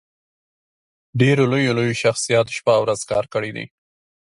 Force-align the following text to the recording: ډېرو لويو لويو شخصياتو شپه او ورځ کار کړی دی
ډېرو 1.19 1.43
لويو 1.51 1.75
لويو 1.77 1.99
شخصياتو 2.03 2.55
شپه 2.57 2.71
او 2.77 2.81
ورځ 2.85 3.01
کار 3.11 3.25
کړی 3.33 3.51
دی 3.55 3.65